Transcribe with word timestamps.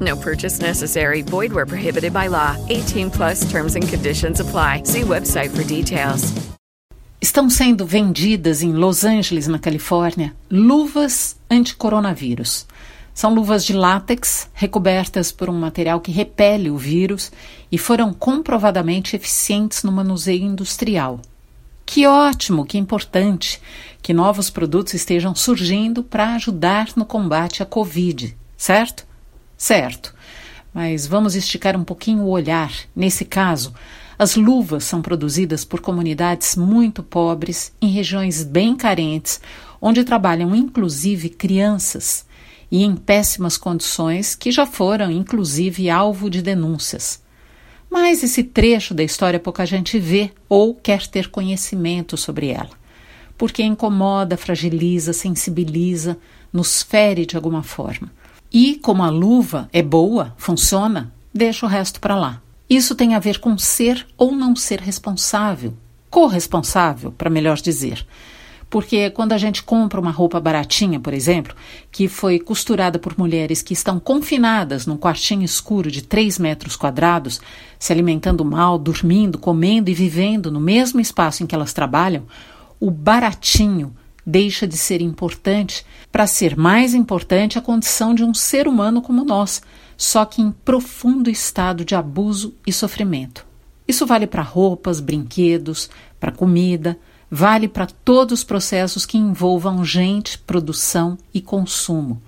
No 0.00 0.16
purchase 0.16 0.60
necessary. 0.60 1.22
Void 1.22 1.52
where 1.52 1.66
prohibited 1.66 2.12
by 2.12 2.28
law. 2.28 2.56
18 2.68 3.10
plus 3.10 3.44
terms 3.50 3.76
and 3.76 3.86
conditions 3.86 4.40
apply. 4.40 4.82
See 4.84 5.02
website 5.02 5.50
for 5.50 5.64
details. 5.64 6.32
Estão 7.20 7.50
sendo 7.50 7.84
vendidas 7.84 8.62
em 8.62 8.72
Los 8.72 9.04
Angeles, 9.04 9.46
na 9.46 9.58
Califórnia, 9.58 10.34
luvas 10.50 11.36
anti-coronavírus. 11.50 12.66
São 13.12 13.34
luvas 13.34 13.62
de 13.62 13.74
látex 13.74 14.48
recobertas 14.54 15.30
por 15.30 15.50
um 15.50 15.52
material 15.52 16.00
que 16.00 16.10
repele 16.10 16.70
o 16.70 16.78
vírus 16.78 17.30
e 17.70 17.76
foram 17.76 18.14
comprovadamente 18.14 19.14
eficientes 19.14 19.82
no 19.82 19.92
manuseio 19.92 20.44
industrial. 20.44 21.20
Que 21.84 22.06
ótimo, 22.06 22.64
que 22.64 22.78
importante 22.78 23.60
que 24.00 24.14
novos 24.14 24.48
produtos 24.48 24.94
estejam 24.94 25.34
surgindo 25.34 26.02
para 26.02 26.34
ajudar 26.36 26.88
no 26.96 27.04
combate 27.04 27.62
à 27.62 27.66
Covid, 27.66 28.34
certo? 28.56 29.09
Certo. 29.60 30.14
Mas 30.72 31.06
vamos 31.06 31.34
esticar 31.34 31.76
um 31.76 31.84
pouquinho 31.84 32.22
o 32.22 32.30
olhar. 32.30 32.72
Nesse 32.96 33.26
caso, 33.26 33.74
as 34.18 34.34
luvas 34.34 34.84
são 34.84 35.02
produzidas 35.02 35.66
por 35.66 35.80
comunidades 35.80 36.56
muito 36.56 37.02
pobres, 37.02 37.70
em 37.78 37.88
regiões 37.88 38.42
bem 38.42 38.74
carentes, 38.74 39.38
onde 39.78 40.02
trabalham 40.02 40.56
inclusive 40.56 41.28
crianças 41.28 42.24
e 42.70 42.82
em 42.82 42.96
péssimas 42.96 43.58
condições 43.58 44.34
que 44.34 44.50
já 44.50 44.64
foram 44.64 45.10
inclusive 45.10 45.90
alvo 45.90 46.30
de 46.30 46.40
denúncias. 46.40 47.22
Mas 47.90 48.22
esse 48.22 48.42
trecho 48.42 48.94
da 48.94 49.02
história 49.02 49.38
pouca 49.38 49.66
gente 49.66 49.98
vê 49.98 50.32
ou 50.48 50.74
quer 50.74 51.06
ter 51.06 51.28
conhecimento 51.28 52.16
sobre 52.16 52.48
ela, 52.48 52.70
porque 53.36 53.62
incomoda, 53.62 54.38
fragiliza, 54.38 55.12
sensibiliza, 55.12 56.16
nos 56.50 56.82
fere 56.82 57.26
de 57.26 57.36
alguma 57.36 57.62
forma. 57.62 58.10
E 58.52 58.76
como 58.76 59.02
a 59.04 59.10
luva 59.10 59.68
é 59.72 59.80
boa, 59.80 60.34
funciona, 60.36 61.12
deixa 61.32 61.64
o 61.64 61.68
resto 61.68 62.00
para 62.00 62.16
lá. 62.16 62.42
Isso 62.68 62.94
tem 62.94 63.14
a 63.14 63.20
ver 63.20 63.38
com 63.38 63.56
ser 63.56 64.06
ou 64.16 64.32
não 64.32 64.56
ser 64.56 64.80
responsável, 64.80 65.74
corresponsável, 66.10 67.12
para 67.12 67.30
melhor 67.30 67.58
dizer. 67.58 68.04
Porque 68.68 69.10
quando 69.10 69.32
a 69.32 69.38
gente 69.38 69.62
compra 69.62 70.00
uma 70.00 70.12
roupa 70.12 70.40
baratinha, 70.40 71.00
por 71.00 71.12
exemplo, 71.12 71.54
que 71.90 72.08
foi 72.08 72.38
costurada 72.38 72.98
por 72.98 73.18
mulheres 73.18 73.62
que 73.62 73.72
estão 73.72 73.98
confinadas 73.98 74.86
num 74.86 74.96
quartinho 74.96 75.44
escuro 75.44 75.90
de 75.90 76.02
3 76.02 76.38
metros 76.38 76.76
quadrados, 76.76 77.40
se 77.78 77.92
alimentando 77.92 78.44
mal, 78.44 78.78
dormindo, 78.78 79.38
comendo 79.38 79.90
e 79.90 79.94
vivendo 79.94 80.50
no 80.50 80.60
mesmo 80.60 81.00
espaço 81.00 81.42
em 81.42 81.46
que 81.46 81.54
elas 81.54 81.72
trabalham, 81.72 82.24
o 82.78 82.90
baratinho 82.90 83.94
deixa 84.30 84.66
de 84.66 84.76
ser 84.76 85.02
importante 85.02 85.84
para 86.12 86.26
ser 86.26 86.56
mais 86.56 86.94
importante 86.94 87.58
a 87.58 87.62
condição 87.62 88.14
de 88.14 88.22
um 88.22 88.32
ser 88.32 88.68
humano 88.68 89.02
como 89.02 89.24
nós, 89.24 89.60
só 89.96 90.24
que 90.24 90.40
em 90.40 90.52
profundo 90.52 91.28
estado 91.28 91.84
de 91.84 91.94
abuso 91.94 92.54
e 92.66 92.72
sofrimento. 92.72 93.44
Isso 93.86 94.06
vale 94.06 94.26
para 94.26 94.42
roupas, 94.42 95.00
brinquedos, 95.00 95.90
para 96.18 96.30
comida, 96.30 96.96
vale 97.30 97.66
para 97.68 97.86
todos 97.86 98.40
os 98.40 98.44
processos 98.44 99.04
que 99.04 99.18
envolvam 99.18 99.84
gente, 99.84 100.38
produção 100.38 101.18
e 101.34 101.40
consumo. 101.40 102.22